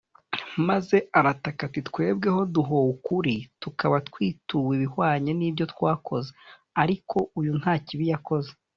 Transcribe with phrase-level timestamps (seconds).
[0.67, 6.29] maze arataka ati, “twebweho duhowe ukuri, tukaba twituwe ibihwanye n’ibyo twakoze,
[6.81, 8.51] ariko uyu nta kibi yakoze